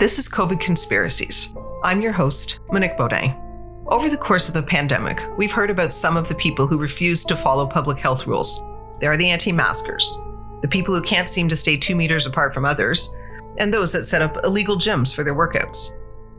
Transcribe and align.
This 0.00 0.18
is 0.18 0.30
COVID 0.30 0.60
Conspiracies. 0.60 1.54
I'm 1.84 2.00
your 2.00 2.12
host, 2.12 2.60
Monique 2.72 2.96
Beaudin. 2.96 3.36
Over 3.88 4.08
the 4.08 4.16
course 4.16 4.48
of 4.48 4.54
the 4.54 4.62
pandemic, 4.62 5.20
we've 5.36 5.52
heard 5.52 5.68
about 5.68 5.92
some 5.92 6.16
of 6.16 6.26
the 6.26 6.34
people 6.34 6.66
who 6.66 6.78
refuse 6.78 7.22
to 7.24 7.36
follow 7.36 7.66
public 7.66 7.98
health 7.98 8.26
rules. 8.26 8.62
There 8.98 9.12
are 9.12 9.18
the 9.18 9.28
anti 9.28 9.52
maskers, 9.52 10.18
the 10.62 10.68
people 10.68 10.94
who 10.94 11.02
can't 11.02 11.28
seem 11.28 11.50
to 11.50 11.54
stay 11.54 11.76
two 11.76 11.94
meters 11.94 12.24
apart 12.24 12.54
from 12.54 12.64
others, 12.64 13.14
and 13.58 13.74
those 13.74 13.92
that 13.92 14.04
set 14.04 14.22
up 14.22 14.42
illegal 14.42 14.78
gyms 14.78 15.14
for 15.14 15.22
their 15.22 15.34
workouts. 15.34 15.90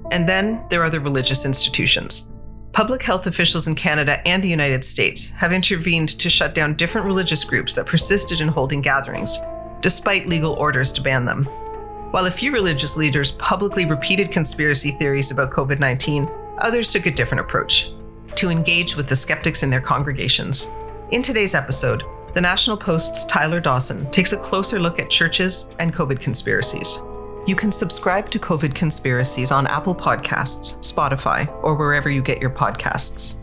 And 0.09 0.27
then 0.27 0.65
there 0.71 0.81
are 0.81 0.89
the 0.89 0.99
religious 0.99 1.45
institutions. 1.45 2.31
Public 2.73 3.03
health 3.03 3.27
officials 3.27 3.67
in 3.67 3.75
Canada 3.75 4.27
and 4.27 4.43
the 4.43 4.49
United 4.49 4.83
States 4.83 5.27
have 5.37 5.53
intervened 5.53 6.17
to 6.17 6.31
shut 6.31 6.55
down 6.55 6.77
different 6.77 7.05
religious 7.05 7.43
groups 7.43 7.75
that 7.75 7.85
persisted 7.85 8.41
in 8.41 8.47
holding 8.47 8.81
gatherings, 8.81 9.37
despite 9.81 10.27
legal 10.27 10.53
orders 10.53 10.91
to 10.93 11.01
ban 11.03 11.25
them. 11.25 11.47
While 12.11 12.25
a 12.25 12.31
few 12.31 12.51
religious 12.51 12.97
leaders 12.97 13.31
publicly 13.31 13.85
repeated 13.85 14.33
conspiracy 14.33 14.91
theories 14.91 15.31
about 15.31 15.51
COVID 15.51 15.79
19, 15.79 16.29
others 16.57 16.91
took 16.91 17.05
a 17.05 17.11
different 17.11 17.39
approach 17.39 17.89
to 18.35 18.49
engage 18.49 18.97
with 18.97 19.07
the 19.07 19.15
skeptics 19.15 19.63
in 19.63 19.69
their 19.69 19.79
congregations. 19.79 20.73
In 21.11 21.21
today's 21.21 21.55
episode, 21.55 22.03
the 22.33 22.41
National 22.41 22.75
Post's 22.75 23.23
Tyler 23.25 23.61
Dawson 23.61 24.11
takes 24.11 24.33
a 24.33 24.37
closer 24.37 24.77
look 24.77 24.99
at 24.99 25.09
churches 25.09 25.69
and 25.79 25.93
COVID 25.93 26.19
conspiracies. 26.19 26.99
You 27.45 27.55
can 27.55 27.71
subscribe 27.71 28.29
to 28.31 28.39
COVID 28.39 28.75
Conspiracies 28.75 29.51
on 29.51 29.65
Apple 29.67 29.95
Podcasts, 29.95 30.79
Spotify, 30.79 31.49
or 31.63 31.75
wherever 31.75 32.09
you 32.09 32.21
get 32.21 32.41
your 32.41 32.51
podcasts. 32.51 33.40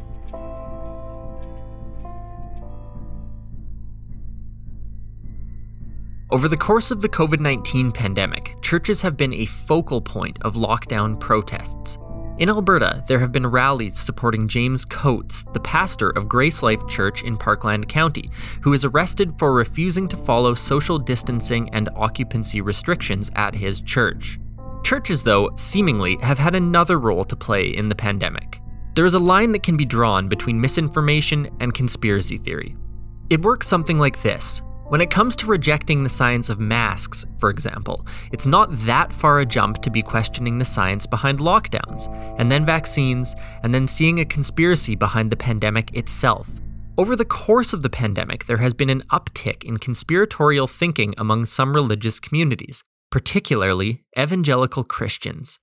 Over 6.30 6.46
the 6.46 6.58
course 6.58 6.90
of 6.90 7.00
the 7.00 7.08
COVID 7.08 7.40
19 7.40 7.90
pandemic, 7.90 8.54
churches 8.60 9.00
have 9.00 9.16
been 9.16 9.32
a 9.32 9.46
focal 9.46 10.02
point 10.02 10.38
of 10.42 10.56
lockdown 10.56 11.18
protests. 11.18 11.96
In 12.36 12.50
Alberta, 12.50 13.02
there 13.08 13.18
have 13.18 13.32
been 13.32 13.46
rallies 13.46 13.98
supporting 13.98 14.46
James 14.46 14.84
Coates, 14.84 15.46
the 15.54 15.60
pastor 15.60 16.10
of 16.10 16.28
Grace 16.28 16.62
Life 16.62 16.86
Church 16.86 17.22
in 17.22 17.38
Parkland 17.38 17.88
County, 17.88 18.30
who 18.60 18.74
is 18.74 18.84
arrested 18.84 19.32
for 19.38 19.54
refusing 19.54 20.06
to 20.06 20.18
follow 20.18 20.54
social 20.54 20.98
distancing 20.98 21.70
and 21.70 21.88
occupancy 21.96 22.60
restrictions 22.60 23.30
at 23.34 23.54
his 23.54 23.80
church. 23.80 24.38
Churches, 24.84 25.22
though, 25.22 25.48
seemingly 25.54 26.18
have 26.20 26.38
had 26.38 26.54
another 26.54 26.98
role 26.98 27.24
to 27.24 27.36
play 27.36 27.74
in 27.74 27.88
the 27.88 27.94
pandemic. 27.94 28.60
There 28.96 29.06
is 29.06 29.14
a 29.14 29.18
line 29.18 29.52
that 29.52 29.62
can 29.62 29.78
be 29.78 29.86
drawn 29.86 30.28
between 30.28 30.60
misinformation 30.60 31.48
and 31.60 31.72
conspiracy 31.72 32.36
theory. 32.36 32.76
It 33.30 33.40
works 33.40 33.66
something 33.66 33.96
like 33.96 34.20
this 34.20 34.60
when 34.88 35.00
it 35.00 35.10
comes 35.10 35.36
to 35.36 35.46
rejecting 35.46 36.02
the 36.02 36.08
science 36.08 36.48
of 36.48 36.58
masks, 36.58 37.26
for 37.38 37.50
example, 37.50 38.06
it's 38.32 38.46
not 38.46 38.74
that 38.86 39.12
far 39.12 39.40
a 39.40 39.46
jump 39.46 39.82
to 39.82 39.90
be 39.90 40.02
questioning 40.02 40.58
the 40.58 40.64
science 40.64 41.06
behind 41.06 41.40
lockdowns, 41.40 42.08
and 42.38 42.50
then 42.50 42.64
vaccines, 42.64 43.36
and 43.62 43.74
then 43.74 43.86
seeing 43.86 44.20
a 44.20 44.24
conspiracy 44.24 44.96
behind 44.96 45.30
the 45.30 45.36
pandemic 45.36 45.94
itself. 45.94 46.48
Over 46.96 47.16
the 47.16 47.24
course 47.24 47.72
of 47.72 47.82
the 47.82 47.90
pandemic, 47.90 48.46
there 48.46 48.56
has 48.56 48.72
been 48.74 48.90
an 48.90 49.04
uptick 49.12 49.62
in 49.62 49.76
conspiratorial 49.76 50.66
thinking 50.66 51.14
among 51.18 51.44
some 51.44 51.74
religious 51.74 52.18
communities, 52.18 52.82
particularly 53.10 54.04
evangelical 54.18 54.84
Christians. 54.84 55.58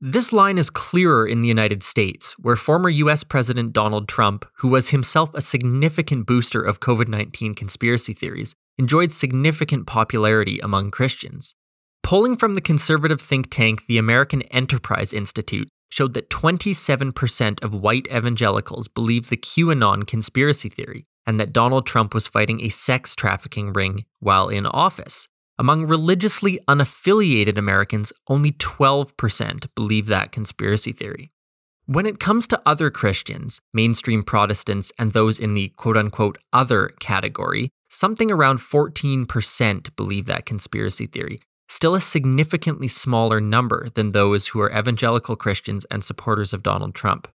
This 0.00 0.30
line 0.30 0.58
is 0.58 0.68
clearer 0.68 1.26
in 1.26 1.40
the 1.40 1.48
United 1.48 1.82
States, 1.82 2.34
where 2.38 2.54
former 2.54 2.90
US 2.90 3.24
President 3.24 3.72
Donald 3.72 4.08
Trump, 4.08 4.44
who 4.58 4.68
was 4.68 4.90
himself 4.90 5.30
a 5.32 5.40
significant 5.40 6.26
booster 6.26 6.60
of 6.60 6.80
COVID 6.80 7.08
19 7.08 7.54
conspiracy 7.54 8.12
theories, 8.12 8.54
enjoyed 8.76 9.10
significant 9.10 9.86
popularity 9.86 10.58
among 10.58 10.90
Christians. 10.90 11.54
Polling 12.02 12.36
from 12.36 12.54
the 12.54 12.60
conservative 12.60 13.22
think 13.22 13.46
tank 13.50 13.86
the 13.86 13.96
American 13.96 14.42
Enterprise 14.42 15.14
Institute 15.14 15.68
showed 15.88 16.12
that 16.12 16.28
27% 16.28 17.64
of 17.64 17.74
white 17.74 18.06
evangelicals 18.14 18.88
believe 18.88 19.30
the 19.30 19.36
QAnon 19.38 20.06
conspiracy 20.06 20.68
theory 20.68 21.06
and 21.26 21.40
that 21.40 21.54
Donald 21.54 21.86
Trump 21.86 22.12
was 22.12 22.26
fighting 22.26 22.60
a 22.60 22.68
sex 22.68 23.16
trafficking 23.16 23.72
ring 23.72 24.04
while 24.20 24.50
in 24.50 24.66
office. 24.66 25.26
Among 25.58 25.86
religiously 25.86 26.60
unaffiliated 26.68 27.56
Americans, 27.56 28.12
only 28.28 28.52
12% 28.52 29.68
believe 29.74 30.06
that 30.06 30.30
conspiracy 30.30 30.92
theory. 30.92 31.32
When 31.86 32.04
it 32.04 32.20
comes 32.20 32.46
to 32.48 32.60
other 32.66 32.90
Christians, 32.90 33.60
mainstream 33.72 34.22
Protestants, 34.22 34.92
and 34.98 35.12
those 35.12 35.38
in 35.38 35.54
the 35.54 35.68
quote 35.76 35.96
unquote 35.96 36.36
other 36.52 36.90
category, 37.00 37.70
something 37.88 38.30
around 38.30 38.58
14% 38.58 39.96
believe 39.96 40.26
that 40.26 40.44
conspiracy 40.44 41.06
theory, 41.06 41.38
still 41.68 41.94
a 41.94 42.00
significantly 42.00 42.88
smaller 42.88 43.40
number 43.40 43.88
than 43.94 44.12
those 44.12 44.48
who 44.48 44.60
are 44.60 44.76
evangelical 44.76 45.36
Christians 45.36 45.86
and 45.90 46.04
supporters 46.04 46.52
of 46.52 46.62
Donald 46.62 46.94
Trump. 46.94 47.28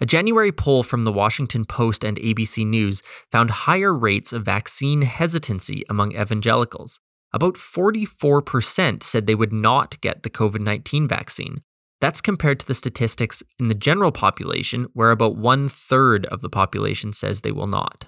A 0.00 0.06
January 0.06 0.52
poll 0.52 0.82
from 0.82 1.02
the 1.02 1.12
Washington 1.12 1.64
Post 1.64 2.04
and 2.04 2.16
ABC 2.18 2.66
News 2.66 3.02
found 3.32 3.50
higher 3.50 3.92
rates 3.92 4.32
of 4.32 4.44
vaccine 4.44 5.02
hesitancy 5.02 5.82
among 5.88 6.12
evangelicals, 6.12 7.00
about 7.32 7.54
44% 7.54 9.02
said 9.02 9.26
they 9.26 9.34
would 9.34 9.52
not 9.52 10.00
get 10.00 10.22
the 10.22 10.30
COVID 10.30 10.60
19 10.60 11.08
vaccine. 11.08 11.58
That's 12.00 12.20
compared 12.20 12.60
to 12.60 12.66
the 12.66 12.74
statistics 12.74 13.42
in 13.58 13.68
the 13.68 13.74
general 13.74 14.12
population, 14.12 14.86
where 14.92 15.10
about 15.10 15.36
one 15.36 15.68
third 15.68 16.26
of 16.26 16.42
the 16.42 16.50
population 16.50 17.12
says 17.12 17.40
they 17.40 17.52
will 17.52 17.66
not. 17.66 18.06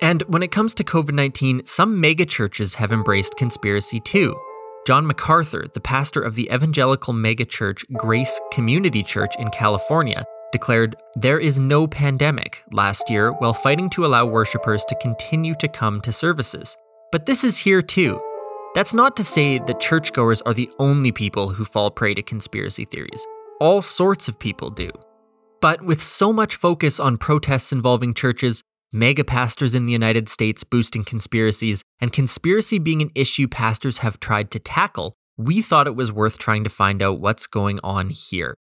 And 0.00 0.22
when 0.22 0.42
it 0.42 0.52
comes 0.52 0.74
to 0.74 0.84
COVID 0.84 1.14
19, 1.14 1.64
some 1.64 2.00
megachurches 2.00 2.74
have 2.74 2.92
embraced 2.92 3.36
conspiracy 3.36 4.00
too. 4.00 4.38
John 4.86 5.06
MacArthur, 5.06 5.64
the 5.72 5.80
pastor 5.80 6.20
of 6.20 6.34
the 6.34 6.50
evangelical 6.52 7.14
megachurch 7.14 7.84
Grace 7.96 8.38
Community 8.52 9.02
Church 9.02 9.34
in 9.38 9.48
California, 9.48 10.26
declared, 10.54 10.94
There 11.16 11.40
is 11.40 11.58
no 11.58 11.88
pandemic 11.88 12.62
last 12.70 13.10
year 13.10 13.32
while 13.32 13.52
fighting 13.52 13.90
to 13.90 14.06
allow 14.06 14.24
worshippers 14.24 14.84
to 14.84 14.94
continue 15.00 15.56
to 15.56 15.66
come 15.66 16.00
to 16.02 16.12
services. 16.12 16.76
But 17.10 17.26
this 17.26 17.42
is 17.42 17.56
here 17.56 17.82
too. 17.82 18.20
That's 18.76 18.94
not 18.94 19.16
to 19.16 19.24
say 19.24 19.58
that 19.58 19.80
churchgoers 19.80 20.42
are 20.42 20.54
the 20.54 20.70
only 20.78 21.10
people 21.10 21.48
who 21.48 21.64
fall 21.64 21.90
prey 21.90 22.14
to 22.14 22.22
conspiracy 22.22 22.84
theories. 22.84 23.26
All 23.60 23.82
sorts 23.82 24.28
of 24.28 24.38
people 24.38 24.70
do. 24.70 24.90
But 25.60 25.82
with 25.82 26.00
so 26.00 26.32
much 26.32 26.54
focus 26.54 27.00
on 27.00 27.18
protests 27.18 27.72
involving 27.72 28.14
churches, 28.14 28.62
mega 28.92 29.24
pastors 29.24 29.74
in 29.74 29.86
the 29.86 29.92
United 29.92 30.28
States 30.28 30.62
boosting 30.62 31.02
conspiracies, 31.02 31.82
and 32.00 32.12
conspiracy 32.12 32.78
being 32.78 33.02
an 33.02 33.10
issue 33.16 33.48
pastors 33.48 33.98
have 33.98 34.20
tried 34.20 34.52
to 34.52 34.60
tackle, 34.60 35.14
we 35.36 35.62
thought 35.62 35.88
it 35.88 35.96
was 35.96 36.12
worth 36.12 36.38
trying 36.38 36.62
to 36.62 36.70
find 36.70 37.02
out 37.02 37.18
what's 37.18 37.48
going 37.48 37.80
on 37.82 38.10
here. 38.10 38.54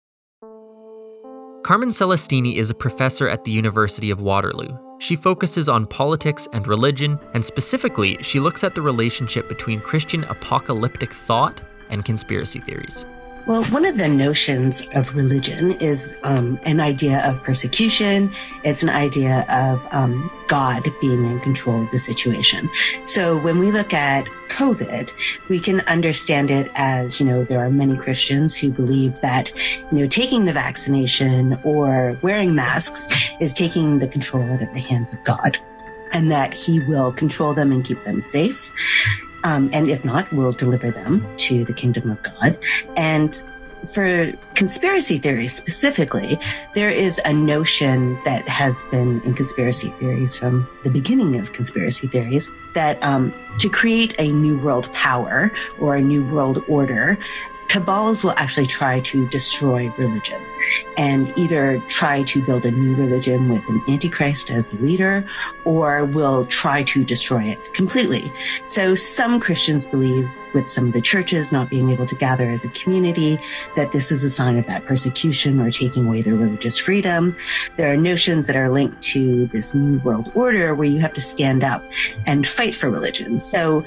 Carmen 1.62 1.90
Celestini 1.90 2.56
is 2.56 2.70
a 2.70 2.74
professor 2.74 3.28
at 3.28 3.44
the 3.44 3.52
University 3.52 4.10
of 4.10 4.20
Waterloo. 4.20 4.76
She 4.98 5.14
focuses 5.14 5.68
on 5.68 5.86
politics 5.86 6.48
and 6.52 6.66
religion, 6.66 7.20
and 7.34 7.44
specifically, 7.44 8.18
she 8.20 8.40
looks 8.40 8.64
at 8.64 8.74
the 8.74 8.82
relationship 8.82 9.48
between 9.48 9.80
Christian 9.80 10.24
apocalyptic 10.24 11.14
thought 11.14 11.60
and 11.88 12.04
conspiracy 12.04 12.58
theories. 12.58 13.06
Well, 13.44 13.64
one 13.64 13.84
of 13.84 13.98
the 13.98 14.06
notions 14.06 14.82
of 14.94 15.16
religion 15.16 15.72
is 15.72 16.08
um, 16.22 16.60
an 16.62 16.78
idea 16.78 17.18
of 17.28 17.42
persecution. 17.42 18.32
It's 18.62 18.84
an 18.84 18.88
idea 18.88 19.44
of 19.48 19.84
um, 19.90 20.30
God 20.46 20.88
being 21.00 21.24
in 21.24 21.40
control 21.40 21.82
of 21.82 21.90
the 21.90 21.98
situation. 21.98 22.70
So 23.04 23.36
when 23.40 23.58
we 23.58 23.72
look 23.72 23.92
at 23.92 24.26
COVID, 24.48 25.10
we 25.48 25.58
can 25.58 25.80
understand 25.82 26.52
it 26.52 26.70
as, 26.76 27.18
you 27.18 27.26
know, 27.26 27.42
there 27.42 27.58
are 27.58 27.68
many 27.68 27.96
Christians 27.96 28.54
who 28.54 28.70
believe 28.70 29.20
that, 29.22 29.52
you 29.90 29.98
know, 29.98 30.06
taking 30.06 30.44
the 30.44 30.52
vaccination 30.52 31.58
or 31.64 32.16
wearing 32.22 32.54
masks 32.54 33.08
is 33.40 33.52
taking 33.52 33.98
the 33.98 34.06
control 34.06 34.44
out 34.52 34.62
of 34.62 34.72
the 34.72 34.80
hands 34.80 35.12
of 35.12 35.22
God 35.24 35.58
and 36.12 36.30
that 36.30 36.54
he 36.54 36.78
will 36.78 37.10
control 37.12 37.54
them 37.54 37.72
and 37.72 37.84
keep 37.84 38.04
them 38.04 38.22
safe. 38.22 38.70
Um, 39.44 39.70
and 39.72 39.90
if 39.90 40.04
not, 40.04 40.32
we'll 40.32 40.52
deliver 40.52 40.90
them 40.90 41.26
to 41.38 41.64
the 41.64 41.72
kingdom 41.72 42.10
of 42.10 42.22
God. 42.22 42.58
And 42.96 43.42
for 43.92 44.32
conspiracy 44.54 45.18
theories 45.18 45.54
specifically, 45.54 46.38
there 46.74 46.90
is 46.90 47.20
a 47.24 47.32
notion 47.32 48.18
that 48.24 48.46
has 48.48 48.82
been 48.90 49.20
in 49.22 49.34
conspiracy 49.34 49.88
theories 49.98 50.36
from 50.36 50.68
the 50.84 50.90
beginning 50.90 51.38
of 51.38 51.52
conspiracy 51.52 52.06
theories 52.06 52.48
that 52.74 53.02
um, 53.02 53.34
to 53.58 53.68
create 53.68 54.14
a 54.18 54.28
new 54.28 54.58
world 54.58 54.92
power 54.92 55.52
or 55.80 55.96
a 55.96 56.00
new 56.00 56.24
world 56.28 56.62
order, 56.68 57.18
cabals 57.72 58.22
will 58.22 58.34
actually 58.36 58.66
try 58.66 59.00
to 59.00 59.26
destroy 59.28 59.88
religion 59.96 60.38
and 60.98 61.32
either 61.38 61.82
try 61.88 62.22
to 62.22 62.42
build 62.44 62.66
a 62.66 62.70
new 62.70 62.94
religion 62.94 63.48
with 63.48 63.66
an 63.66 63.82
antichrist 63.88 64.50
as 64.50 64.68
the 64.68 64.78
leader 64.80 65.24
or 65.64 66.04
will 66.04 66.44
try 66.46 66.82
to 66.82 67.02
destroy 67.02 67.42
it 67.44 67.72
completely. 67.72 68.30
So 68.66 68.94
some 68.94 69.40
Christians 69.40 69.86
believe 69.86 70.30
with 70.52 70.68
some 70.68 70.88
of 70.88 70.92
the 70.92 71.00
churches 71.00 71.50
not 71.50 71.70
being 71.70 71.88
able 71.88 72.06
to 72.08 72.14
gather 72.14 72.50
as 72.50 72.62
a 72.62 72.68
community 72.68 73.38
that 73.74 73.90
this 73.92 74.12
is 74.12 74.22
a 74.22 74.30
sign 74.30 74.58
of 74.58 74.66
that 74.66 74.84
persecution 74.84 75.58
or 75.58 75.70
taking 75.70 76.06
away 76.06 76.20
their 76.20 76.34
religious 76.34 76.76
freedom. 76.76 77.34
There 77.78 77.90
are 77.90 77.96
notions 77.96 78.46
that 78.48 78.56
are 78.56 78.68
linked 78.68 79.00
to 79.14 79.46
this 79.46 79.72
new 79.72 79.98
world 80.00 80.30
order 80.34 80.74
where 80.74 80.86
you 80.86 81.00
have 81.00 81.14
to 81.14 81.22
stand 81.22 81.64
up 81.64 81.82
and 82.26 82.46
fight 82.46 82.76
for 82.76 82.90
religion. 82.90 83.40
So 83.40 83.82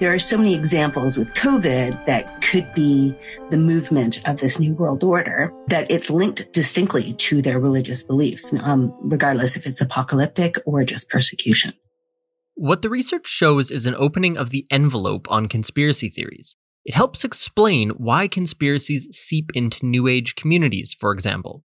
there 0.00 0.12
are 0.12 0.18
so 0.18 0.38
many 0.38 0.54
examples 0.54 1.18
with 1.18 1.28
COVID 1.34 2.06
that 2.06 2.40
could 2.40 2.72
be 2.72 3.14
the 3.50 3.58
movement 3.58 4.26
of 4.26 4.38
this 4.38 4.58
new 4.58 4.74
world 4.74 5.04
order 5.04 5.52
that 5.68 5.90
it's 5.90 6.08
linked 6.08 6.50
distinctly 6.54 7.12
to 7.12 7.42
their 7.42 7.60
religious 7.60 8.02
beliefs, 8.02 8.54
um, 8.62 8.96
regardless 9.02 9.56
if 9.56 9.66
it's 9.66 9.82
apocalyptic 9.82 10.56
or 10.64 10.84
just 10.84 11.10
persecution. 11.10 11.74
What 12.54 12.80
the 12.80 12.88
research 12.88 13.28
shows 13.28 13.70
is 13.70 13.86
an 13.86 13.94
opening 13.94 14.38
of 14.38 14.48
the 14.48 14.66
envelope 14.70 15.30
on 15.30 15.46
conspiracy 15.46 16.08
theories. 16.08 16.56
It 16.86 16.94
helps 16.94 17.22
explain 17.22 17.90
why 17.90 18.26
conspiracies 18.26 19.06
seep 19.14 19.50
into 19.54 19.84
New 19.84 20.08
Age 20.08 20.34
communities, 20.34 20.94
for 20.98 21.12
example. 21.12 21.62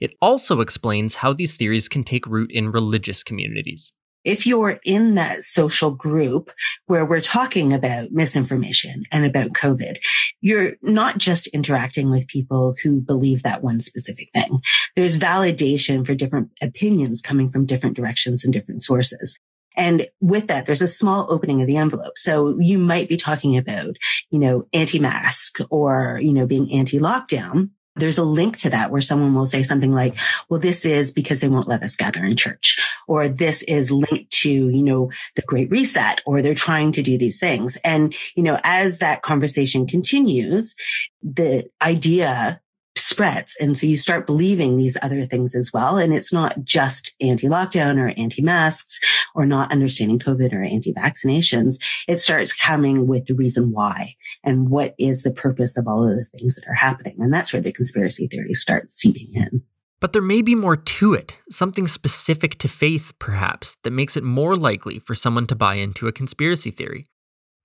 It 0.00 0.14
also 0.20 0.60
explains 0.60 1.16
how 1.16 1.32
these 1.32 1.56
theories 1.56 1.88
can 1.88 2.02
take 2.02 2.26
root 2.26 2.50
in 2.50 2.72
religious 2.72 3.22
communities. 3.22 3.92
If 4.26 4.44
you're 4.44 4.80
in 4.84 5.14
that 5.14 5.44
social 5.44 5.92
group 5.92 6.50
where 6.86 7.06
we're 7.06 7.20
talking 7.20 7.72
about 7.72 8.10
misinformation 8.10 9.04
and 9.12 9.24
about 9.24 9.50
COVID, 9.50 9.98
you're 10.40 10.72
not 10.82 11.18
just 11.18 11.46
interacting 11.48 12.10
with 12.10 12.26
people 12.26 12.74
who 12.82 13.00
believe 13.00 13.44
that 13.44 13.62
one 13.62 13.78
specific 13.78 14.28
thing. 14.34 14.60
There's 14.96 15.16
validation 15.16 16.04
for 16.04 16.16
different 16.16 16.50
opinions 16.60 17.22
coming 17.22 17.50
from 17.50 17.66
different 17.66 17.94
directions 17.94 18.42
and 18.42 18.52
different 18.52 18.82
sources. 18.82 19.38
And 19.76 20.08
with 20.20 20.48
that, 20.48 20.66
there's 20.66 20.82
a 20.82 20.88
small 20.88 21.26
opening 21.30 21.60
of 21.60 21.68
the 21.68 21.76
envelope. 21.76 22.18
So 22.18 22.58
you 22.58 22.78
might 22.78 23.08
be 23.08 23.16
talking 23.16 23.56
about, 23.56 23.94
you 24.30 24.40
know, 24.40 24.66
anti-mask 24.72 25.58
or, 25.70 26.18
you 26.20 26.32
know, 26.32 26.46
being 26.46 26.72
anti-lockdown. 26.72 27.70
There's 27.96 28.18
a 28.18 28.24
link 28.24 28.58
to 28.58 28.70
that 28.70 28.90
where 28.90 29.00
someone 29.00 29.34
will 29.34 29.46
say 29.46 29.62
something 29.62 29.92
like, 29.92 30.14
well, 30.48 30.60
this 30.60 30.84
is 30.84 31.10
because 31.10 31.40
they 31.40 31.48
won't 31.48 31.68
let 31.68 31.82
us 31.82 31.96
gather 31.96 32.24
in 32.24 32.36
church, 32.36 32.78
or 33.08 33.28
this 33.28 33.62
is 33.62 33.90
linked 33.90 34.30
to, 34.42 34.50
you 34.50 34.82
know, 34.82 35.10
the 35.34 35.42
great 35.42 35.70
reset, 35.70 36.20
or 36.26 36.42
they're 36.42 36.54
trying 36.54 36.92
to 36.92 37.02
do 37.02 37.18
these 37.18 37.38
things. 37.38 37.76
And, 37.84 38.14
you 38.34 38.42
know, 38.42 38.60
as 38.62 38.98
that 38.98 39.22
conversation 39.22 39.86
continues, 39.86 40.74
the 41.22 41.64
idea 41.82 42.60
spreads. 43.06 43.56
And 43.60 43.78
so 43.78 43.86
you 43.86 43.98
start 43.98 44.26
believing 44.26 44.76
these 44.76 44.96
other 45.00 45.24
things 45.24 45.54
as 45.54 45.72
well. 45.72 45.96
And 45.96 46.12
it's 46.12 46.32
not 46.32 46.64
just 46.64 47.12
anti-lockdown 47.20 47.98
or 47.98 48.12
anti-masks 48.18 49.00
or 49.34 49.46
not 49.46 49.70
understanding 49.70 50.18
COVID 50.18 50.52
or 50.52 50.64
anti-vaccinations. 50.64 51.76
It 52.08 52.20
starts 52.20 52.52
coming 52.52 53.06
with 53.06 53.26
the 53.26 53.34
reason 53.34 53.70
why 53.70 54.16
and 54.42 54.68
what 54.68 54.94
is 54.98 55.22
the 55.22 55.30
purpose 55.30 55.76
of 55.76 55.86
all 55.86 56.08
of 56.08 56.16
the 56.16 56.24
things 56.24 56.56
that 56.56 56.66
are 56.66 56.74
happening. 56.74 57.16
And 57.18 57.32
that's 57.32 57.52
where 57.52 57.62
the 57.62 57.72
conspiracy 57.72 58.26
theories 58.26 58.60
start 58.60 58.90
seeping 58.90 59.28
in. 59.34 59.62
But 59.98 60.12
there 60.12 60.20
may 60.20 60.42
be 60.42 60.54
more 60.54 60.76
to 60.76 61.14
it, 61.14 61.34
something 61.48 61.88
specific 61.88 62.58
to 62.58 62.68
faith, 62.68 63.12
perhaps, 63.18 63.76
that 63.82 63.92
makes 63.92 64.16
it 64.16 64.22
more 64.22 64.54
likely 64.54 64.98
for 64.98 65.14
someone 65.14 65.46
to 65.46 65.54
buy 65.54 65.76
into 65.76 66.06
a 66.06 66.12
conspiracy 66.12 66.70
theory. 66.70 67.06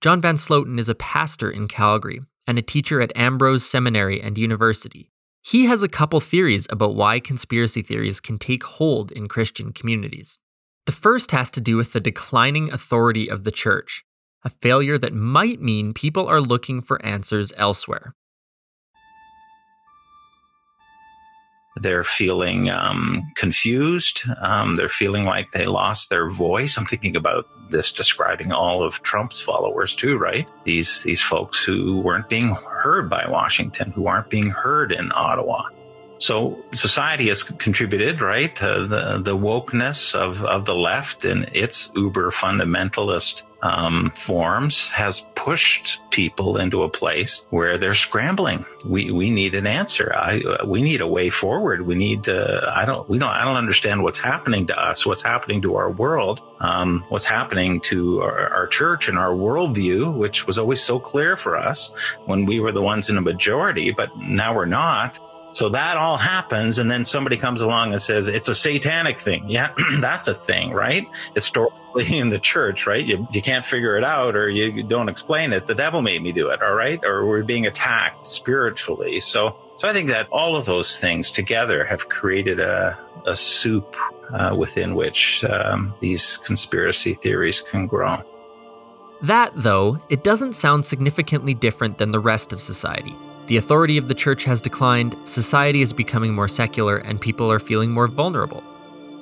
John 0.00 0.20
Van 0.20 0.36
Sloten 0.36 0.80
is 0.80 0.88
a 0.88 0.94
pastor 0.94 1.50
in 1.50 1.68
Calgary 1.68 2.20
and 2.46 2.58
a 2.58 2.62
teacher 2.62 3.00
at 3.00 3.16
Ambrose 3.16 3.68
Seminary 3.68 4.20
and 4.20 4.38
University. 4.38 5.11
He 5.42 5.66
has 5.66 5.82
a 5.82 5.88
couple 5.88 6.20
theories 6.20 6.68
about 6.70 6.94
why 6.94 7.18
conspiracy 7.18 7.82
theories 7.82 8.20
can 8.20 8.38
take 8.38 8.62
hold 8.62 9.10
in 9.10 9.26
Christian 9.26 9.72
communities. 9.72 10.38
The 10.86 10.92
first 10.92 11.32
has 11.32 11.50
to 11.52 11.60
do 11.60 11.76
with 11.76 11.92
the 11.92 12.00
declining 12.00 12.72
authority 12.72 13.28
of 13.28 13.42
the 13.42 13.50
church, 13.50 14.04
a 14.44 14.50
failure 14.50 14.98
that 14.98 15.14
might 15.14 15.60
mean 15.60 15.94
people 15.94 16.28
are 16.28 16.40
looking 16.40 16.80
for 16.80 17.04
answers 17.04 17.52
elsewhere. 17.56 18.14
They're 21.76 22.04
feeling 22.04 22.68
um, 22.68 23.30
confused. 23.34 24.22
Um, 24.40 24.74
they're 24.74 24.88
feeling 24.88 25.24
like 25.24 25.52
they 25.52 25.64
lost 25.64 26.10
their 26.10 26.30
voice. 26.30 26.76
I'm 26.76 26.86
thinking 26.86 27.16
about 27.16 27.48
this 27.70 27.90
describing 27.90 28.52
all 28.52 28.84
of 28.84 29.02
Trump's 29.02 29.40
followers 29.40 29.94
too, 29.94 30.18
right? 30.18 30.46
These 30.64 31.02
these 31.02 31.22
folks 31.22 31.62
who 31.62 32.00
weren't 32.00 32.28
being 32.28 32.54
heard 32.54 33.08
by 33.08 33.26
Washington, 33.28 33.90
who 33.92 34.06
aren't 34.06 34.28
being 34.28 34.50
heard 34.50 34.92
in 34.92 35.10
Ottawa. 35.14 35.68
So 36.18 36.62
society 36.72 37.28
has 37.28 37.42
contributed, 37.42 38.20
right? 38.20 38.62
Uh, 38.62 38.86
the 38.86 39.22
the 39.22 39.36
wokeness 39.36 40.14
of 40.14 40.44
of 40.44 40.66
the 40.66 40.74
left 40.74 41.24
and 41.24 41.48
its 41.52 41.90
uber 41.96 42.30
fundamentalist 42.30 43.42
um, 43.62 44.12
forms 44.16 44.90
has 44.90 45.20
pushed 45.36 46.00
people 46.10 46.56
into 46.56 46.82
a 46.82 46.88
place 46.88 47.46
where 47.50 47.78
they're 47.78 47.94
scrambling. 47.94 48.64
We 48.84 49.10
we 49.10 49.30
need 49.30 49.54
an 49.54 49.66
answer. 49.66 50.12
I 50.14 50.40
uh, 50.40 50.66
we 50.66 50.82
need 50.82 51.00
a 51.00 51.06
way 51.06 51.30
forward. 51.30 51.82
We 51.82 51.94
need 51.94 52.24
to. 52.24 52.70
I 52.74 52.84
don't. 52.84 53.08
We 53.08 53.18
don't. 53.18 53.30
I 53.30 53.44
don't 53.44 53.56
understand 53.56 54.02
what's 54.02 54.18
happening 54.18 54.66
to 54.66 54.78
us. 54.78 55.06
What's 55.06 55.22
happening 55.22 55.62
to 55.62 55.76
our 55.76 55.90
world? 55.90 56.42
Um, 56.60 57.04
what's 57.08 57.24
happening 57.24 57.80
to 57.82 58.20
our, 58.22 58.48
our 58.52 58.66
church 58.66 59.08
and 59.08 59.18
our 59.18 59.30
worldview, 59.30 60.14
which 60.16 60.46
was 60.46 60.58
always 60.58 60.82
so 60.82 60.98
clear 60.98 61.36
for 61.36 61.56
us 61.56 61.92
when 62.26 62.46
we 62.46 62.60
were 62.60 62.72
the 62.72 62.82
ones 62.82 63.08
in 63.08 63.16
a 63.16 63.22
majority, 63.22 63.92
but 63.92 64.16
now 64.18 64.54
we're 64.54 64.66
not. 64.66 65.18
So 65.52 65.68
that 65.68 65.98
all 65.98 66.16
happens, 66.16 66.78
and 66.78 66.90
then 66.90 67.04
somebody 67.04 67.36
comes 67.36 67.60
along 67.60 67.92
and 67.92 68.00
says 68.00 68.26
it's 68.26 68.48
a 68.48 68.54
satanic 68.54 69.18
thing. 69.18 69.48
Yeah, 69.48 69.74
that's 70.00 70.26
a 70.26 70.34
thing, 70.34 70.70
right? 70.70 71.06
Historically 71.34 71.82
in 72.18 72.30
the 72.30 72.38
church, 72.38 72.86
right? 72.86 73.04
You, 73.04 73.26
you 73.32 73.42
can't 73.42 73.64
figure 73.64 73.96
it 73.96 74.04
out 74.04 74.34
or 74.34 74.48
you 74.48 74.82
don't 74.82 75.08
explain 75.08 75.52
it. 75.52 75.66
The 75.66 75.74
devil 75.74 76.00
made 76.02 76.22
me 76.22 76.32
do 76.32 76.48
it, 76.48 76.62
all 76.62 76.74
right? 76.74 77.00
Or 77.04 77.26
we're 77.26 77.42
being 77.42 77.66
attacked 77.66 78.26
spiritually. 78.26 79.20
So, 79.20 79.56
so 79.76 79.88
I 79.88 79.92
think 79.92 80.08
that 80.08 80.28
all 80.30 80.56
of 80.56 80.64
those 80.64 80.98
things 80.98 81.30
together 81.30 81.84
have 81.84 82.08
created 82.08 82.58
a, 82.58 82.98
a 83.26 83.36
soup 83.36 83.94
uh, 84.32 84.54
within 84.56 84.94
which 84.94 85.44
um, 85.44 85.94
these 86.00 86.38
conspiracy 86.38 87.14
theories 87.14 87.60
can 87.60 87.86
grow. 87.86 88.22
That, 89.20 89.52
though, 89.54 90.00
it 90.08 90.24
doesn't 90.24 90.54
sound 90.54 90.84
significantly 90.84 91.54
different 91.54 91.98
than 91.98 92.10
the 92.10 92.18
rest 92.18 92.52
of 92.52 92.60
society. 92.60 93.16
The 93.46 93.56
authority 93.56 93.98
of 93.98 94.08
the 94.08 94.14
church 94.14 94.44
has 94.44 94.60
declined, 94.60 95.16
society 95.24 95.82
is 95.82 95.92
becoming 95.92 96.34
more 96.34 96.48
secular, 96.48 96.98
and 96.98 97.20
people 97.20 97.50
are 97.50 97.58
feeling 97.58 97.90
more 97.90 98.06
vulnerable. 98.06 98.62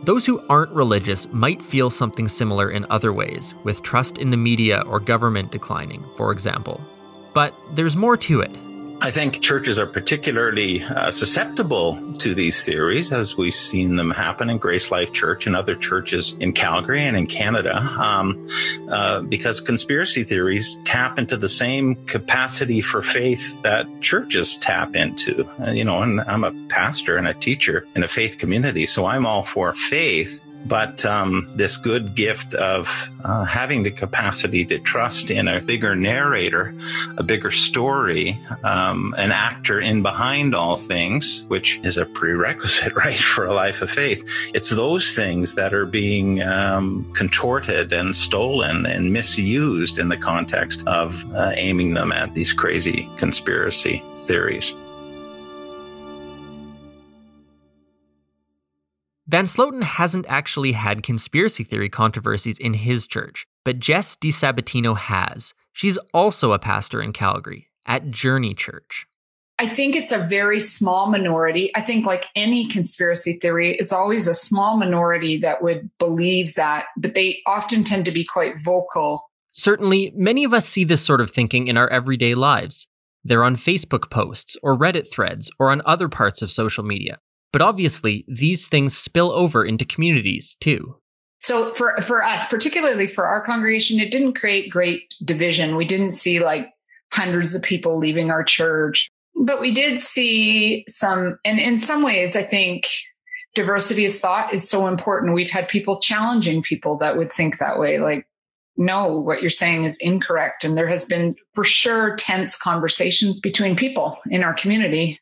Those 0.02 0.24
who 0.26 0.42
aren't 0.48 0.72
religious 0.72 1.30
might 1.32 1.62
feel 1.62 1.90
something 1.90 2.28
similar 2.28 2.70
in 2.70 2.86
other 2.90 3.12
ways, 3.12 3.54
with 3.64 3.82
trust 3.82 4.18
in 4.18 4.30
the 4.30 4.36
media 4.36 4.82
or 4.86 5.00
government 5.00 5.52
declining, 5.52 6.04
for 6.16 6.32
example. 6.32 6.80
But 7.34 7.54
there's 7.74 7.96
more 7.96 8.16
to 8.18 8.40
it. 8.40 8.56
I 9.02 9.10
think 9.10 9.40
churches 9.40 9.78
are 9.78 9.86
particularly 9.86 10.84
uh, 10.84 11.10
susceptible 11.10 11.98
to 12.18 12.34
these 12.34 12.62
theories, 12.62 13.14
as 13.14 13.34
we've 13.34 13.54
seen 13.54 13.96
them 13.96 14.10
happen 14.10 14.50
in 14.50 14.58
Grace 14.58 14.90
Life 14.90 15.14
Church 15.14 15.46
and 15.46 15.56
other 15.56 15.74
churches 15.74 16.36
in 16.38 16.52
Calgary 16.52 17.06
and 17.06 17.16
in 17.16 17.26
Canada, 17.26 17.78
um, 17.78 18.46
uh, 18.90 19.22
because 19.22 19.62
conspiracy 19.62 20.22
theories 20.22 20.78
tap 20.84 21.18
into 21.18 21.38
the 21.38 21.48
same 21.48 21.94
capacity 22.04 22.82
for 22.82 23.00
faith 23.00 23.62
that 23.62 23.86
churches 24.02 24.56
tap 24.58 24.94
into. 24.94 25.48
Uh, 25.62 25.70
you 25.70 25.82
know, 25.82 26.02
and 26.02 26.20
I'm 26.20 26.44
a 26.44 26.52
pastor 26.68 27.16
and 27.16 27.26
a 27.26 27.32
teacher 27.32 27.86
in 27.96 28.02
a 28.02 28.08
faith 28.08 28.36
community, 28.36 28.84
so 28.84 29.06
I'm 29.06 29.24
all 29.24 29.44
for 29.44 29.72
faith 29.72 30.40
but 30.66 31.04
um, 31.04 31.50
this 31.54 31.76
good 31.76 32.14
gift 32.14 32.54
of 32.54 32.88
uh, 33.24 33.44
having 33.44 33.82
the 33.82 33.90
capacity 33.90 34.64
to 34.66 34.78
trust 34.78 35.30
in 35.30 35.48
a 35.48 35.60
bigger 35.60 35.96
narrator, 35.96 36.74
a 37.16 37.22
bigger 37.22 37.50
story, 37.50 38.40
um, 38.64 39.14
an 39.18 39.32
actor 39.32 39.80
in 39.80 40.02
behind 40.02 40.54
all 40.54 40.76
things, 40.76 41.44
which 41.48 41.80
is 41.82 41.96
a 41.96 42.06
prerequisite, 42.06 42.94
right, 42.96 43.18
for 43.18 43.46
a 43.46 43.52
life 43.52 43.82
of 43.82 43.90
faith. 43.90 44.22
It's 44.54 44.70
those 44.70 45.14
things 45.14 45.54
that 45.54 45.74
are 45.74 45.86
being 45.86 46.42
um, 46.42 47.10
contorted 47.14 47.92
and 47.92 48.14
stolen 48.14 48.86
and 48.86 49.12
misused 49.12 49.98
in 49.98 50.08
the 50.08 50.16
context 50.16 50.86
of 50.86 51.24
uh, 51.34 51.52
aiming 51.54 51.94
them 51.94 52.12
at 52.12 52.34
these 52.34 52.52
crazy 52.52 53.08
conspiracy 53.16 54.02
theories. 54.26 54.74
Van 59.30 59.46
Sloten 59.46 59.84
hasn't 59.84 60.26
actually 60.28 60.72
had 60.72 61.04
conspiracy 61.04 61.62
theory 61.62 61.88
controversies 61.88 62.58
in 62.58 62.74
his 62.74 63.06
church, 63.06 63.46
but 63.64 63.78
Jess 63.78 64.16
DiSabatino 64.16 64.96
has. 64.96 65.54
She's 65.72 65.98
also 66.12 66.50
a 66.50 66.58
pastor 66.58 67.00
in 67.00 67.12
Calgary 67.12 67.68
at 67.86 68.10
Journey 68.10 68.54
Church. 68.54 69.06
I 69.60 69.68
think 69.68 69.94
it's 69.94 70.10
a 70.10 70.18
very 70.18 70.58
small 70.58 71.08
minority. 71.08 71.70
I 71.76 71.80
think, 71.80 72.06
like 72.06 72.24
any 72.34 72.66
conspiracy 72.66 73.34
theory, 73.34 73.76
it's 73.76 73.92
always 73.92 74.26
a 74.26 74.34
small 74.34 74.76
minority 74.76 75.38
that 75.38 75.62
would 75.62 75.88
believe 76.00 76.56
that, 76.56 76.86
but 76.96 77.14
they 77.14 77.40
often 77.46 77.84
tend 77.84 78.06
to 78.06 78.10
be 78.10 78.24
quite 78.24 78.58
vocal. 78.64 79.30
Certainly, 79.52 80.12
many 80.16 80.42
of 80.42 80.52
us 80.52 80.66
see 80.66 80.82
this 80.82 81.04
sort 81.04 81.20
of 81.20 81.30
thinking 81.30 81.68
in 81.68 81.76
our 81.76 81.88
everyday 81.88 82.34
lives. 82.34 82.88
They're 83.22 83.44
on 83.44 83.54
Facebook 83.54 84.10
posts 84.10 84.56
or 84.60 84.76
Reddit 84.76 85.08
threads 85.08 85.52
or 85.60 85.70
on 85.70 85.82
other 85.84 86.08
parts 86.08 86.42
of 86.42 86.50
social 86.50 86.82
media. 86.82 87.18
But 87.52 87.62
obviously, 87.62 88.24
these 88.28 88.68
things 88.68 88.96
spill 88.96 89.32
over 89.32 89.64
into 89.64 89.84
communities 89.84 90.56
too. 90.60 90.96
So 91.42 91.72
for 91.74 92.00
for 92.02 92.22
us, 92.22 92.46
particularly 92.48 93.06
for 93.06 93.26
our 93.26 93.44
congregation, 93.44 93.98
it 93.98 94.10
didn't 94.10 94.34
create 94.34 94.70
great 94.70 95.14
division. 95.24 95.76
We 95.76 95.86
didn't 95.86 96.12
see 96.12 96.40
like 96.40 96.68
hundreds 97.12 97.54
of 97.54 97.62
people 97.62 97.98
leaving 97.98 98.30
our 98.30 98.44
church, 98.44 99.10
but 99.34 99.60
we 99.60 99.72
did 99.72 100.00
see 100.00 100.84
some 100.86 101.38
and 101.44 101.58
in 101.58 101.78
some 101.78 102.02
ways 102.02 102.36
I 102.36 102.42
think 102.42 102.88
diversity 103.54 104.06
of 104.06 104.14
thought 104.14 104.52
is 104.52 104.68
so 104.68 104.86
important. 104.86 105.34
We've 105.34 105.50
had 105.50 105.66
people 105.66 106.00
challenging 106.00 106.62
people 106.62 106.98
that 106.98 107.16
would 107.16 107.32
think 107.32 107.58
that 107.58 107.80
way 107.80 107.98
like 107.98 108.26
no, 108.76 109.20
what 109.20 109.42
you're 109.42 109.50
saying 109.50 109.84
is 109.84 109.98
incorrect. 109.98 110.64
And 110.64 110.76
there 110.76 110.88
has 110.88 111.04
been 111.04 111.36
for 111.54 111.64
sure 111.64 112.16
tense 112.16 112.56
conversations 112.56 113.38
between 113.38 113.76
people 113.76 114.18
in 114.30 114.42
our 114.42 114.54
community. 114.54 115.20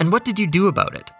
And 0.00 0.10
what 0.10 0.24
did 0.24 0.38
you 0.38 0.46
do 0.46 0.66
about 0.66 0.96
it? 0.96 1.10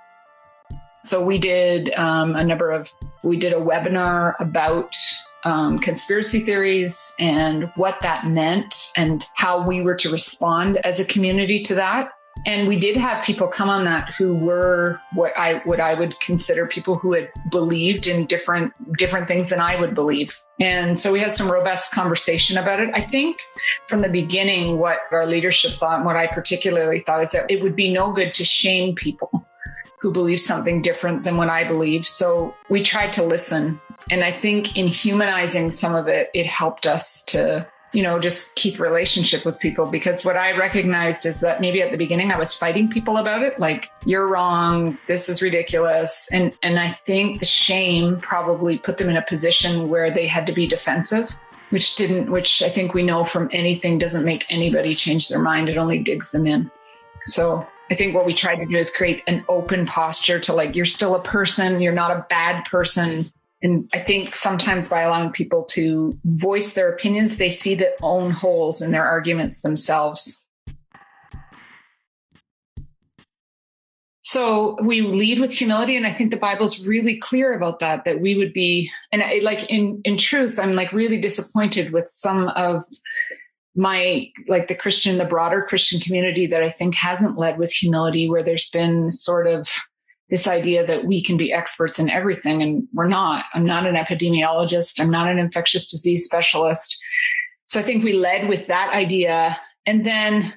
So 1.04 1.22
we 1.22 1.38
did 1.38 1.92
um, 1.94 2.34
a 2.34 2.42
number 2.42 2.70
of, 2.70 2.90
we 3.22 3.37
did 3.37 3.52
a 3.52 3.56
webinar 3.56 4.34
about 4.40 4.96
um, 5.44 5.78
conspiracy 5.78 6.40
theories 6.40 7.14
and 7.20 7.70
what 7.76 7.96
that 8.02 8.26
meant 8.26 8.90
and 8.96 9.25
how 9.34 9.66
we 9.66 9.82
were 9.82 9.94
to 9.96 10.10
respond 10.10 10.78
as 10.78 10.99
a 10.99 11.04
community 11.04 11.62
to 11.62 11.75
that. 11.75 12.10
And 12.46 12.68
we 12.68 12.78
did 12.78 12.96
have 12.96 13.22
people 13.22 13.49
come 13.49 13.68
on 13.68 13.84
that 13.84 14.14
who 14.14 14.34
were 14.34 15.00
what 15.14 15.37
I 15.37 15.60
what 15.64 15.80
I 15.80 15.94
would 15.94 16.18
consider 16.20 16.66
people 16.66 16.96
who 16.96 17.12
had 17.12 17.28
believed 17.50 18.06
in 18.06 18.25
different 18.26 18.72
different 18.96 19.28
things 19.28 19.50
than 19.50 19.60
I 19.60 19.78
would 19.78 19.94
believe. 19.94 20.40
And 20.61 20.97
so 20.97 21.11
we 21.11 21.21
had 21.21 21.35
some 21.35 21.50
robust 21.50 21.93
conversation 21.93 22.59
about 22.59 22.81
it. 22.81 22.90
I 22.93 23.00
think 23.00 23.40
from 23.87 24.02
the 24.02 24.11
beginning, 24.11 24.79
what 24.79 24.99
our 25.11 25.26
leadership 25.26 25.73
thought 25.73 25.97
and 25.97 26.05
what 26.05 26.17
I 26.17 26.26
particularly 26.26 27.00
thought 27.00 27.23
is 27.23 27.31
that 27.31 27.50
it 27.50 27.62
would 27.62 27.75
be 27.75 27.90
no 27.90 28.12
good 28.12 28.35
to 28.35 28.45
shame 28.45 28.95
people 28.95 29.43
who 30.00 30.12
believe 30.12 30.40
something 30.40 30.83
different 30.83 31.25
than 31.25 31.37
what 31.37 31.49
I 31.49 31.64
believe. 31.64 32.07
So 32.07 32.55
we 32.69 32.83
tried 32.83 33.12
to 33.14 33.23
listen. 33.23 33.81
And 34.11 34.23
I 34.23 34.33
think 34.33 34.76
in 34.76 34.87
humanizing 34.87 35.71
some 35.71 35.95
of 35.95 36.09
it, 36.09 36.31
it 36.35 36.47
helped 36.47 36.87
us 36.87 37.23
to 37.23 37.67
you 37.92 38.02
know, 38.02 38.18
just 38.20 38.54
keep 38.54 38.78
relationship 38.78 39.44
with 39.44 39.59
people. 39.59 39.87
Because 39.87 40.25
what 40.25 40.37
I 40.37 40.56
recognized 40.56 41.26
is 41.26 41.40
that 41.40 41.61
maybe 41.61 41.82
at 41.82 41.90
the 41.90 41.97
beginning 41.97 42.30
I 42.30 42.38
was 42.38 42.54
fighting 42.54 42.88
people 42.88 43.16
about 43.16 43.42
it, 43.42 43.59
like 43.59 43.90
you're 44.04 44.28
wrong, 44.28 44.99
this 45.06 45.28
is 45.28 45.42
ridiculous, 45.42 46.28
and 46.32 46.52
and 46.62 46.78
I 46.78 46.90
think 46.90 47.40
the 47.40 47.47
shame 47.47 48.20
probably 48.20 48.78
put 48.78 48.99
them 48.99 49.09
in 49.09 49.16
a 49.16 49.23
position 49.23 49.88
where 49.88 50.11
they 50.11 50.26
had 50.26 50.47
to 50.47 50.52
be 50.52 50.66
defensive, 50.66 51.37
which 51.70 51.97
didn't, 51.97 52.30
which 52.30 52.62
I 52.62 52.68
think 52.68 52.94
we 52.94 53.02
know 53.02 53.25
from 53.25 53.49
anything 53.52 53.99
doesn't 53.99 54.25
make 54.25 54.44
anybody 54.49 54.94
change 54.94 55.28
their 55.28 55.42
mind; 55.42 55.68
it 55.68 55.76
only 55.76 56.00
digs 56.00 56.30
them 56.30 56.47
in. 56.47 56.70
So 57.25 57.66
I 57.90 57.94
think 57.97 58.14
what 58.14 58.25
we 58.25 58.35
tried 58.35 58.56
to 58.56 58.66
do 58.66 58.76
is 58.76 58.94
create 58.94 59.23
an 59.26 59.44
open 59.49 59.85
posture 59.85 60.38
to 60.40 60.52
like 60.52 60.76
you're 60.76 60.87
still 60.87 61.16
a 61.16 61.23
person, 61.23 61.80
you're 61.80 61.92
not 61.92 62.12
a 62.12 62.25
bad 62.28 62.64
person 62.66 63.32
and 63.62 63.90
I 63.93 63.99
think 63.99 64.35
sometimes 64.35 64.88
by 64.88 65.02
allowing 65.02 65.33
people 65.33 65.64
to 65.67 66.19
voice 66.25 66.73
their 66.73 66.90
opinions, 66.90 67.37
they 67.37 67.50
see 67.50 67.75
their 67.75 67.93
own 68.00 68.31
holes 68.31 68.81
in 68.81 68.90
their 68.90 69.07
arguments 69.07 69.61
themselves. 69.61 70.47
So 74.23 74.79
we 74.83 75.00
lead 75.00 75.40
with 75.40 75.52
humility, 75.52 75.97
and 75.97 76.07
I 76.07 76.12
think 76.12 76.31
the 76.31 76.37
Bible's 76.37 76.87
really 76.87 77.19
clear 77.19 77.52
about 77.52 77.81
that. 77.81 78.05
That 78.05 78.21
we 78.21 78.37
would 78.37 78.52
be, 78.52 78.90
and 79.12 79.23
I, 79.23 79.40
like 79.43 79.69
in 79.71 80.00
in 80.05 80.17
truth, 80.17 80.59
I'm 80.59 80.75
like 80.75 80.93
really 80.93 81.19
disappointed 81.19 81.93
with 81.93 82.09
some 82.09 82.49
of 82.50 82.85
my 83.75 84.31
like 84.47 84.69
the 84.69 84.75
Christian, 84.75 85.19
the 85.19 85.25
broader 85.25 85.67
Christian 85.69 86.00
community 86.00 86.47
that 86.47 86.62
I 86.62 86.69
think 86.69 86.95
hasn't 86.95 87.38
led 87.38 87.59
with 87.59 87.73
humility, 87.73 88.29
where 88.29 88.43
there's 88.43 88.71
been 88.71 89.11
sort 89.11 89.47
of 89.47 89.69
this 90.30 90.46
idea 90.46 90.87
that 90.87 91.04
we 91.04 91.22
can 91.22 91.37
be 91.37 91.52
experts 91.52 91.99
in 91.99 92.08
everything 92.08 92.62
and 92.62 92.87
we're 92.92 93.08
not. 93.08 93.44
I'm 93.52 93.64
not 93.64 93.87
an 93.87 93.96
epidemiologist. 93.96 95.00
I'm 95.00 95.10
not 95.10 95.28
an 95.28 95.38
infectious 95.38 95.90
disease 95.90 96.25
specialist. 96.25 96.99
So 97.66 97.80
I 97.80 97.82
think 97.82 98.04
we 98.04 98.12
led 98.12 98.49
with 98.49 98.68
that 98.68 98.92
idea. 98.92 99.58
And 99.87 100.06
then 100.06 100.54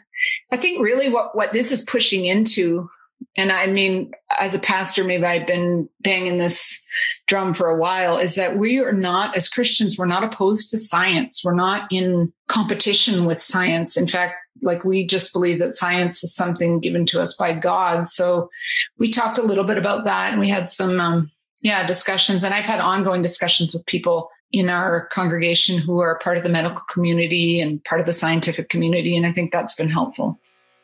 I 0.51 0.57
think 0.57 0.81
really 0.81 1.09
what, 1.09 1.35
what 1.35 1.53
this 1.53 1.71
is 1.71 1.81
pushing 1.81 2.25
into, 2.25 2.89
and 3.37 3.51
I 3.51 3.67
mean, 3.67 4.11
as 4.39 4.53
a 4.53 4.59
pastor, 4.59 5.03
maybe 5.03 5.23
I've 5.23 5.47
been 5.47 5.89
banging 6.01 6.37
this 6.37 6.83
drum 7.27 7.53
for 7.53 7.67
a 7.67 7.77
while, 7.77 8.17
is 8.17 8.35
that 8.35 8.57
we 8.57 8.79
are 8.79 8.91
not, 8.91 9.35
as 9.35 9.49
Christians, 9.49 9.97
we're 9.97 10.05
not 10.05 10.23
opposed 10.23 10.69
to 10.71 10.79
science. 10.79 11.41
We're 11.43 11.55
not 11.55 11.91
in 11.91 12.31
competition 12.47 13.25
with 13.25 13.41
science. 13.41 13.97
In 13.97 14.07
fact, 14.07 14.35
like 14.61 14.83
we 14.83 15.05
just 15.05 15.33
believe 15.33 15.59
that 15.59 15.73
science 15.73 16.23
is 16.23 16.35
something 16.35 16.79
given 16.79 17.05
to 17.07 17.21
us 17.21 17.35
by 17.35 17.53
God. 17.53 18.05
So 18.07 18.49
we 18.97 19.11
talked 19.11 19.37
a 19.37 19.43
little 19.43 19.63
bit 19.63 19.77
about 19.77 20.05
that 20.05 20.31
and 20.31 20.39
we 20.39 20.49
had 20.49 20.69
some, 20.69 20.99
um, 20.99 21.31
yeah, 21.61 21.85
discussions. 21.85 22.43
And 22.43 22.53
I've 22.53 22.65
had 22.65 22.79
ongoing 22.79 23.21
discussions 23.21 23.73
with 23.73 23.85
people 23.85 24.29
in 24.51 24.69
our 24.69 25.07
congregation 25.11 25.79
who 25.79 25.99
are 25.99 26.19
part 26.19 26.37
of 26.37 26.43
the 26.43 26.49
medical 26.49 26.83
community 26.89 27.59
and 27.59 27.83
part 27.83 27.99
of 27.99 28.05
the 28.05 28.13
scientific 28.13 28.69
community. 28.69 29.17
And 29.17 29.25
I 29.25 29.31
think 29.31 29.51
that's 29.51 29.75
been 29.75 29.89
helpful. 29.89 30.39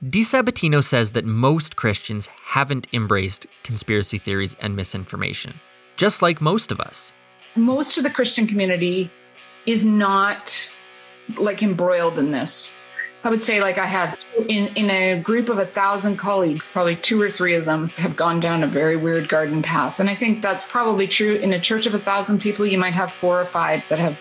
DiSabatino 0.06 0.82
says 0.82 1.12
that 1.12 1.26
most 1.26 1.76
Christians 1.76 2.30
haven't 2.42 2.88
embraced 2.94 3.48
conspiracy 3.64 4.18
theories 4.18 4.56
and 4.62 4.74
misinformation, 4.74 5.60
just 5.98 6.22
like 6.22 6.40
most 6.40 6.72
of 6.72 6.80
us. 6.80 7.12
Most 7.56 7.98
of 7.98 8.06
the 8.06 8.10
Christian 8.10 8.48
community 8.48 9.12
is 9.66 9.86
not 9.86 10.74
like 11.38 11.62
embroiled 11.62 12.18
in 12.18 12.32
this. 12.32 12.78
I 13.26 13.30
would 13.30 13.44
say 13.44 13.60
like 13.60 13.78
I 13.78 13.86
have 13.86 14.18
in 14.48 14.68
in 14.78 14.90
a 14.90 15.22
group 15.22 15.50
of 15.50 15.58
a 15.58 15.66
thousand 15.66 16.16
colleagues, 16.16 16.72
probably 16.72 16.96
two 16.96 17.22
or 17.22 17.30
three 17.30 17.54
of 17.56 17.66
them 17.66 17.90
have 17.90 18.16
gone 18.16 18.40
down 18.40 18.64
a 18.64 18.68
very 18.68 18.96
weird 18.96 19.28
garden 19.28 19.62
path, 19.62 20.00
and 20.00 20.10
I 20.10 20.16
think 20.16 20.42
that's 20.42 20.72
probably 20.72 21.08
true 21.08 21.36
in 21.36 21.52
a 21.52 21.60
church 21.60 21.86
of 21.86 21.94
a 21.94 22.00
thousand 22.00 22.40
people. 22.40 22.66
You 22.66 22.78
might 22.78 22.94
have 22.94 23.12
four 23.12 23.42
or 23.42 23.46
five 23.46 23.84
that 23.90 24.00
have 24.00 24.18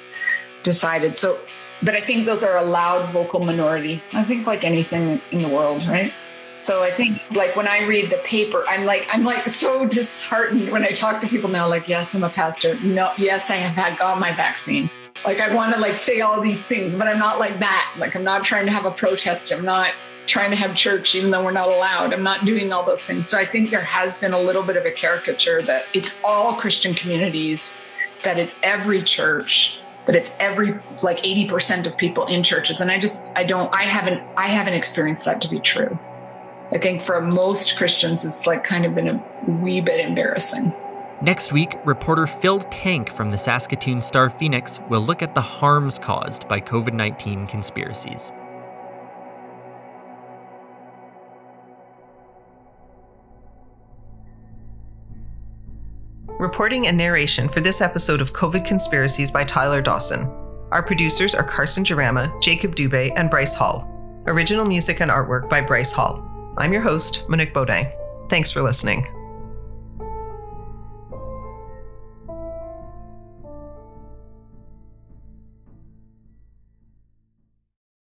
decided. 0.64 1.14
So, 1.14 1.38
but 1.82 1.94
I 1.94 2.00
think 2.00 2.26
those 2.26 2.42
are 2.42 2.56
a 2.56 2.62
loud 2.62 3.12
vocal 3.12 3.40
minority. 3.40 4.02
I 4.12 4.24
think 4.24 4.46
like 4.46 4.64
anything 4.64 5.20
in 5.30 5.42
the 5.42 5.48
world, 5.48 5.86
right? 5.88 6.12
So 6.60 6.82
I 6.82 6.92
think 6.92 7.20
like 7.30 7.54
when 7.54 7.68
I 7.68 7.82
read 7.84 8.10
the 8.10 8.18
paper, 8.18 8.64
I'm 8.68 8.84
like 8.84 9.06
I'm 9.10 9.24
like 9.24 9.48
so 9.48 9.86
disheartened 9.86 10.72
when 10.72 10.84
I 10.84 10.90
talk 10.90 11.20
to 11.20 11.28
people 11.28 11.48
now. 11.48 11.68
Like, 11.68 11.88
yes, 11.88 12.14
I'm 12.14 12.24
a 12.24 12.30
pastor. 12.30 12.78
No, 12.80 13.12
yes, 13.16 13.50
I 13.50 13.56
have 13.56 13.74
had 13.74 13.98
got 13.98 14.18
my 14.18 14.34
vaccine. 14.34 14.90
Like 15.24 15.38
I 15.38 15.54
want 15.54 15.74
to 15.74 15.80
like 15.80 15.96
say 15.96 16.20
all 16.20 16.40
these 16.40 16.64
things, 16.64 16.96
but 16.96 17.06
I'm 17.06 17.18
not 17.18 17.38
like 17.38 17.60
that. 17.60 17.94
Like 17.98 18.16
I'm 18.16 18.24
not 18.24 18.44
trying 18.44 18.66
to 18.66 18.72
have 18.72 18.84
a 18.84 18.90
protest. 18.90 19.52
I'm 19.52 19.64
not 19.64 19.92
trying 20.26 20.50
to 20.50 20.56
have 20.56 20.76
church 20.76 21.14
even 21.14 21.30
though 21.30 21.44
we're 21.44 21.52
not 21.52 21.68
allowed. 21.68 22.12
I'm 22.12 22.22
not 22.22 22.44
doing 22.44 22.72
all 22.72 22.84
those 22.84 23.02
things. 23.02 23.28
So 23.28 23.38
I 23.38 23.46
think 23.46 23.70
there 23.70 23.82
has 23.82 24.18
been 24.18 24.32
a 24.32 24.40
little 24.40 24.62
bit 24.62 24.76
of 24.76 24.84
a 24.84 24.92
caricature 24.92 25.62
that 25.62 25.84
it's 25.94 26.20
all 26.22 26.56
Christian 26.56 26.94
communities, 26.94 27.78
that 28.24 28.38
it's 28.38 28.58
every 28.62 29.02
church, 29.02 29.77
that 30.08 30.16
it's 30.16 30.34
every 30.40 30.72
like 31.02 31.18
80% 31.18 31.86
of 31.86 31.94
people 31.94 32.26
in 32.26 32.42
churches. 32.42 32.80
And 32.80 32.90
I 32.90 32.98
just 32.98 33.30
I 33.36 33.44
don't 33.44 33.72
I 33.74 33.84
haven't 33.84 34.26
I 34.38 34.48
haven't 34.48 34.72
experienced 34.72 35.26
that 35.26 35.42
to 35.42 35.48
be 35.48 35.60
true. 35.60 35.96
I 36.72 36.78
think 36.78 37.02
for 37.02 37.20
most 37.20 37.76
Christians 37.76 38.24
it's 38.24 38.46
like 38.46 38.64
kind 38.64 38.86
of 38.86 38.94
been 38.94 39.08
a 39.08 39.22
wee 39.46 39.82
bit 39.82 40.00
embarrassing. 40.00 40.74
Next 41.20 41.52
week, 41.52 41.76
reporter 41.84 42.26
Phil 42.26 42.60
Tank 42.60 43.10
from 43.10 43.30
the 43.30 43.36
Saskatoon 43.36 44.00
Star 44.00 44.30
Phoenix 44.30 44.80
will 44.88 45.02
look 45.02 45.20
at 45.20 45.34
the 45.34 45.42
harms 45.42 45.98
caused 45.98 46.48
by 46.48 46.60
COVID 46.60 46.94
19 46.94 47.46
conspiracies. 47.46 48.32
Reporting 56.38 56.86
and 56.86 56.96
narration 56.96 57.48
for 57.48 57.60
this 57.60 57.80
episode 57.80 58.20
of 58.20 58.32
COVID 58.32 58.64
Conspiracies 58.64 59.28
by 59.28 59.42
Tyler 59.42 59.82
Dawson. 59.82 60.32
Our 60.70 60.84
producers 60.84 61.34
are 61.34 61.42
Carson 61.42 61.82
Jerema, 61.82 62.30
Jacob 62.40 62.76
Dubé, 62.76 63.12
and 63.16 63.28
Bryce 63.28 63.54
Hall. 63.54 63.84
Original 64.28 64.64
music 64.64 65.00
and 65.00 65.10
artwork 65.10 65.48
by 65.48 65.60
Bryce 65.60 65.90
Hall. 65.90 66.24
I'm 66.56 66.72
your 66.72 66.82
host, 66.82 67.24
Monique 67.28 67.52
Beaudin. 67.52 67.92
Thanks 68.30 68.52
for 68.52 68.62
listening. 68.62 69.17